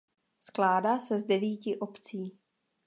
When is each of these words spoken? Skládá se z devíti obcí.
Skládá 0.41 0.99
se 0.99 1.19
z 1.19 1.25
devíti 1.25 1.77
obcí. 1.79 2.39